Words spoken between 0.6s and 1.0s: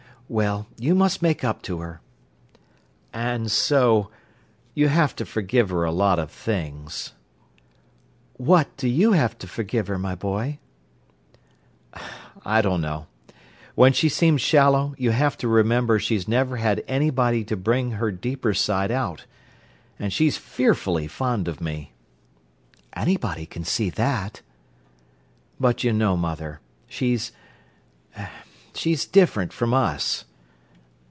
you